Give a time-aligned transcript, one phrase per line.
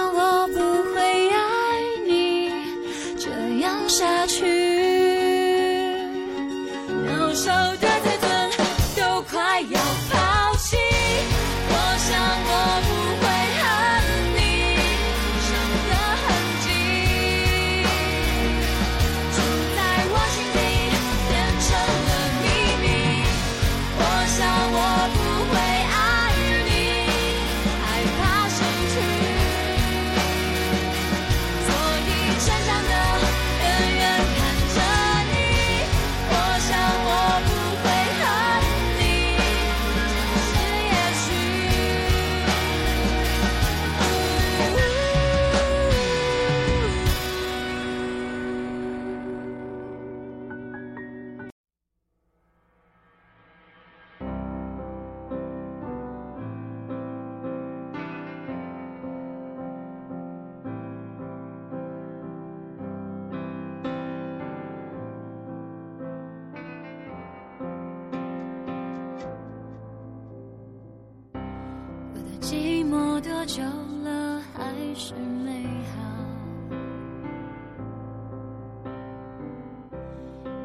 [0.00, 0.56] Love.
[0.56, 0.69] of
[72.40, 73.62] 寂寞多久
[74.02, 74.42] 了？
[74.56, 76.00] 还是美好，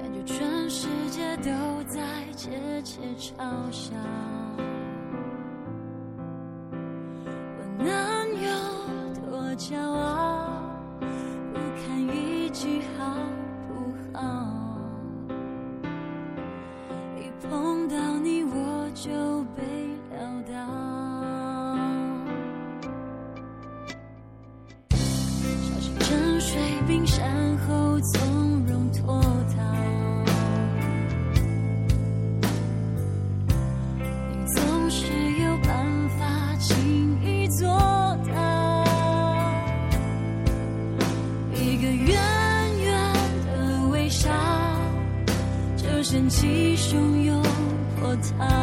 [0.00, 1.50] 感觉全世界都
[1.84, 2.00] 在
[2.36, 3.32] 窃窃嘲
[3.70, 3.94] 笑。
[48.20, 48.59] time.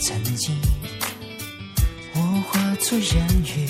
[0.00, 0.56] 曾经
[2.14, 3.68] 我化作人鱼，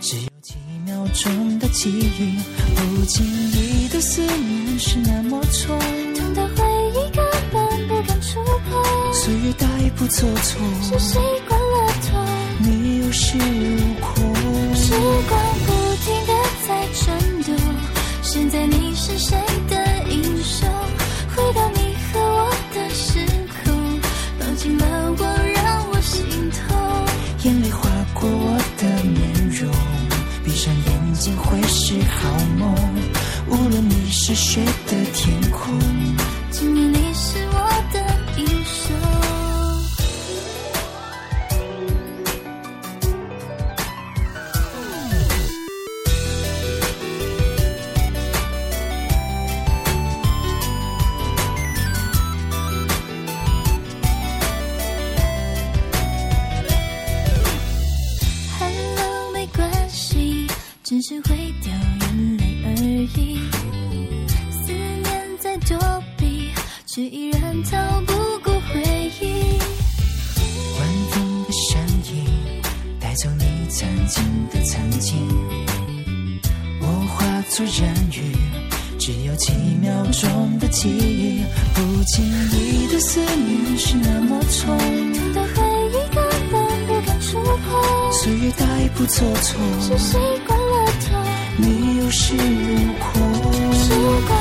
[0.00, 0.54] 只有几
[0.84, 2.38] 秒钟的记忆，
[2.74, 5.76] 不经意的思念是那么痛，
[6.14, 11.18] 痛到回忆根本不敢触碰，岁月带不走错，是习
[11.48, 12.24] 惯了痛，
[12.60, 14.74] 你有恃无恐。
[14.74, 14.92] 时
[15.28, 15.35] 光。
[27.46, 29.70] 眼泪划过我的面容
[30.44, 32.74] 闭上眼睛会是好梦。
[33.48, 35.72] 无论你是谁的天空
[60.88, 62.70] 只是会掉眼泪而
[63.18, 63.40] 已，
[64.52, 65.76] 思念在躲
[66.16, 66.48] 避，
[66.86, 68.12] 却依然逃不
[68.44, 69.58] 过回忆。
[70.78, 71.82] 晚风的声
[72.14, 72.24] 音
[73.00, 75.18] 带走你曾经的曾经，
[76.80, 78.36] 我化作人鱼，
[78.96, 79.52] 只有几
[79.82, 81.42] 秒钟的记忆。
[81.74, 84.78] 不经意的思念是那么痛，
[85.12, 90.16] 那段回忆根本不敢触碰，岁月带不走错，是习
[90.46, 90.65] 惯。
[91.58, 94.35] 你有恃无恐。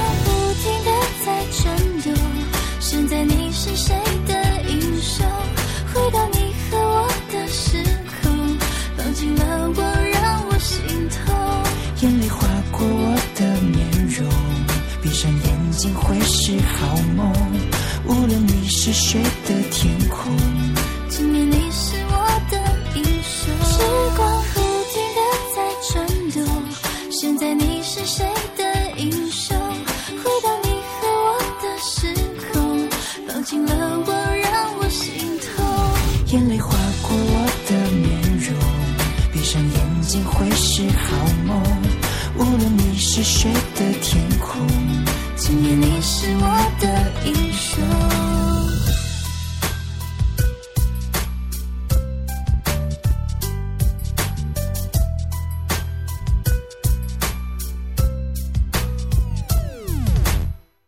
[43.26, 44.62] 论你是谁的天空，
[45.36, 46.45] 今夜你是我。